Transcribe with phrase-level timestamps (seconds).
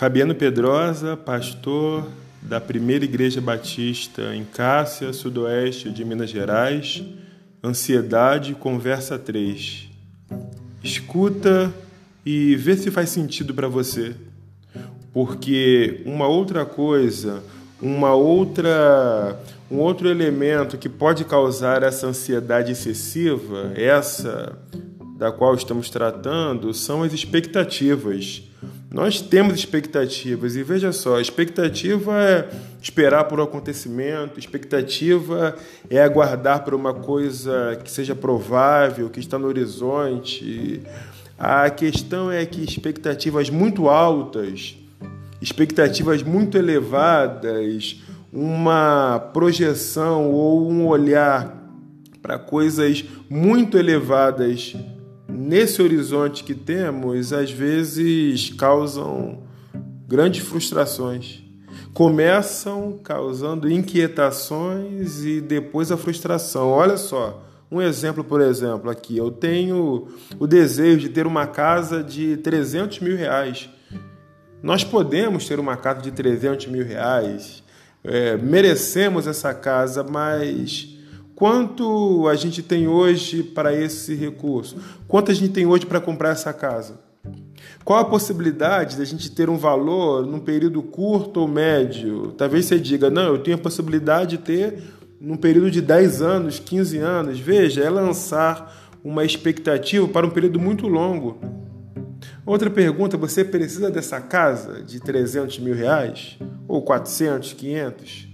[0.00, 2.08] Fabiano Pedrosa, pastor
[2.40, 7.04] da Primeira Igreja Batista em Cássia, sudoeste de Minas Gerais.
[7.62, 9.90] Ansiedade, conversa 3.
[10.82, 11.70] Escuta
[12.24, 14.14] e vê se faz sentido para você.
[15.12, 17.42] Porque uma outra coisa,
[17.78, 19.38] uma outra
[19.70, 24.58] um outro elemento que pode causar essa ansiedade excessiva, essa
[25.18, 28.44] da qual estamos tratando, são as expectativas.
[28.92, 32.50] Nós temos expectativas e veja só, expectativa é
[32.82, 35.54] esperar por um acontecimento, expectativa
[35.88, 40.82] é aguardar por uma coisa que seja provável, que está no horizonte.
[41.38, 44.76] A questão é que expectativas muito altas,
[45.40, 48.02] expectativas muito elevadas,
[48.32, 51.56] uma projeção ou um olhar
[52.20, 54.74] para coisas muito elevadas
[55.32, 59.42] nesse horizonte que temos, às vezes causam
[60.06, 61.42] grandes frustrações.
[61.94, 66.68] Começam causando inquietações e depois a frustração.
[66.68, 69.16] Olha só, um exemplo, por exemplo, aqui.
[69.16, 73.68] Eu tenho o desejo de ter uma casa de 300 mil reais.
[74.62, 77.62] Nós podemos ter uma casa de 300 mil reais,
[78.04, 80.99] é, merecemos essa casa, mas
[81.40, 84.76] Quanto a gente tem hoje para esse recurso?
[85.08, 87.00] Quanto a gente tem hoje para comprar essa casa?
[87.82, 92.32] Qual a possibilidade da gente ter um valor num período curto ou médio?
[92.32, 94.82] Talvez você diga, não, eu tenho a possibilidade de ter
[95.18, 97.40] num período de 10 anos, 15 anos.
[97.40, 101.40] Veja, é lançar uma expectativa para um período muito longo.
[102.44, 106.38] Outra pergunta, você precisa dessa casa de 300 mil reais?
[106.68, 108.28] Ou 400, 500?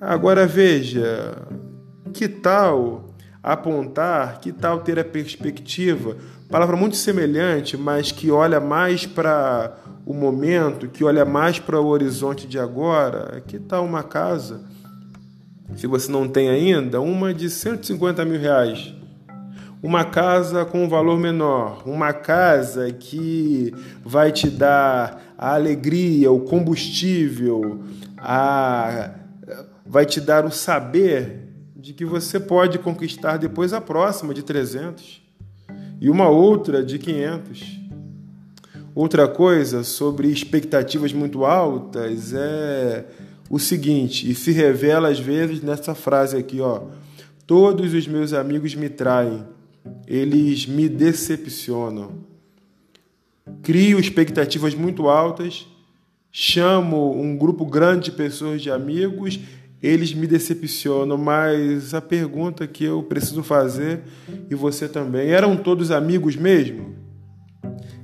[0.00, 1.36] Agora veja,
[2.12, 3.10] que tal
[3.42, 6.16] apontar, que tal ter a perspectiva?
[6.48, 9.76] Palavra muito semelhante, mas que olha mais para
[10.06, 13.42] o momento, que olha mais para o horizonte de agora.
[13.46, 14.60] Que tal uma casa?
[15.74, 18.94] Se você não tem ainda, uma de 150 mil reais.
[19.82, 26.40] Uma casa com um valor menor, uma casa que vai te dar a alegria, o
[26.40, 27.80] combustível,
[28.16, 29.10] a...
[29.84, 31.45] vai te dar o saber
[31.78, 35.22] de que você pode conquistar depois a próxima de 300
[36.00, 37.80] e uma outra de 500.
[38.94, 43.04] Outra coisa sobre expectativas muito altas é
[43.50, 46.84] o seguinte, e se revela às vezes nessa frase aqui, ó:
[47.46, 49.44] Todos os meus amigos me traem,
[50.06, 52.24] eles me decepcionam.
[53.62, 55.66] Crio expectativas muito altas,
[56.32, 59.38] chamo um grupo grande de pessoas de amigos
[59.82, 64.00] eles me decepcionam, mas a pergunta que eu preciso fazer,
[64.50, 66.94] e você também, eram todos amigos mesmo?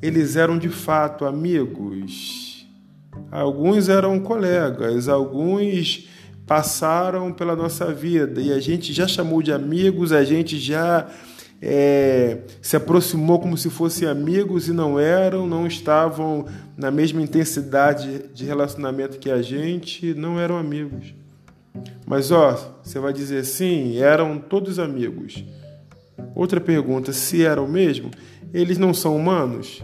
[0.00, 2.66] Eles eram de fato amigos?
[3.30, 6.08] Alguns eram colegas, alguns
[6.46, 11.08] passaram pela nossa vida e a gente já chamou de amigos, a gente já
[11.60, 18.28] é, se aproximou como se fossem amigos e não eram, não estavam na mesma intensidade
[18.32, 21.14] de relacionamento que a gente, não eram amigos.
[22.06, 25.44] Mas ó, você vai dizer sim, eram todos amigos.
[26.36, 28.12] Outra pergunta, se eram mesmo?
[28.54, 29.82] Eles não são humanos?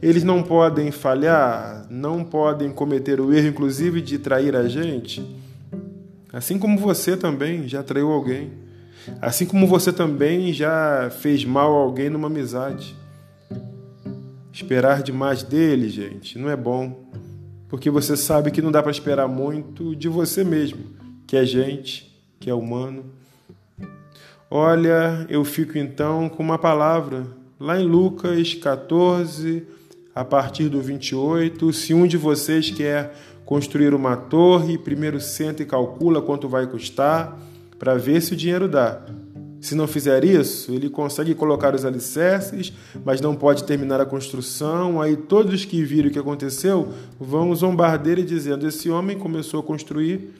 [0.00, 5.22] Eles não podem falhar, não podem cometer o erro, inclusive, de trair a gente?
[6.32, 8.52] Assim como você também já traiu alguém.
[9.20, 12.96] Assim como você também já fez mal a alguém numa amizade.
[14.50, 17.10] Esperar demais dele, gente, não é bom.
[17.68, 20.99] Porque você sabe que não dá para esperar muito de você mesmo
[21.30, 23.04] que é gente, que é humano.
[24.50, 27.24] Olha, eu fico então com uma palavra,
[27.60, 29.62] lá em Lucas 14,
[30.12, 31.72] a partir do 28.
[31.72, 33.14] Se um de vocês quer
[33.44, 37.38] construir uma torre, primeiro senta e calcula quanto vai custar,
[37.78, 39.00] para ver se o dinheiro dá.
[39.60, 42.72] Se não fizer isso, ele consegue colocar os alicerces,
[43.04, 45.00] mas não pode terminar a construção.
[45.00, 46.88] Aí todos os que viram o que aconteceu
[47.20, 50.34] vão zombar dele dizendo: Esse homem começou a construir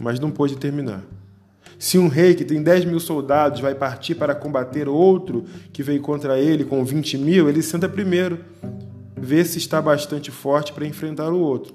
[0.00, 1.02] mas não pôde terminar.
[1.78, 6.00] Se um rei que tem 10 mil soldados vai partir para combater outro que veio
[6.00, 8.38] contra ele com 20 mil, ele senta primeiro,
[9.16, 11.74] vê se está bastante forte para enfrentar o outro.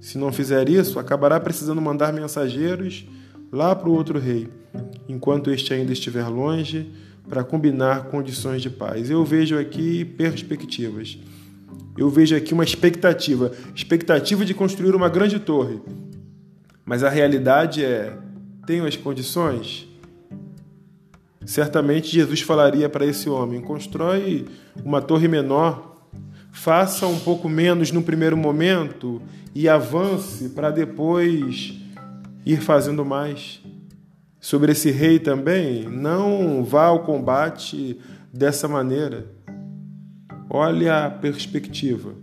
[0.00, 3.06] Se não fizer isso, acabará precisando mandar mensageiros
[3.50, 4.48] lá para o outro rei,
[5.08, 6.90] enquanto este ainda estiver longe,
[7.28, 9.10] para combinar condições de paz.
[9.10, 11.18] Eu vejo aqui perspectivas.
[11.96, 15.80] Eu vejo aqui uma expectativa, expectativa de construir uma grande torre,
[16.88, 18.16] mas a realidade é:
[18.66, 19.86] tenho as condições?
[21.44, 24.46] Certamente Jesus falaria para esse homem: constrói
[24.82, 26.08] uma torre menor,
[26.50, 29.20] faça um pouco menos no primeiro momento
[29.54, 31.78] e avance para depois
[32.46, 33.60] ir fazendo mais.
[34.40, 38.00] Sobre esse rei também, não vá ao combate
[38.32, 39.26] dessa maneira.
[40.48, 42.14] Olhe a perspectiva.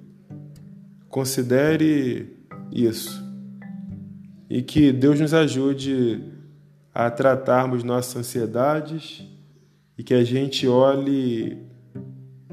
[1.07, 2.35] Considere
[2.71, 3.25] isso.
[4.50, 6.21] E que Deus nos ajude
[6.94, 9.24] a tratarmos nossas ansiedades
[9.97, 11.57] e que a gente olhe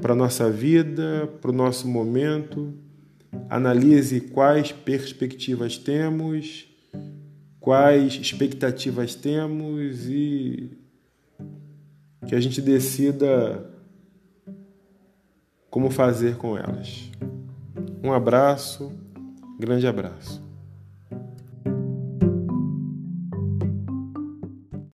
[0.01, 2.73] para a nossa vida, para o nosso momento,
[3.49, 6.67] analise quais perspectivas temos,
[7.59, 10.77] quais expectativas temos e
[12.27, 13.69] que a gente decida
[15.69, 17.09] como fazer com elas.
[18.03, 18.91] Um abraço,
[19.57, 20.42] grande abraço.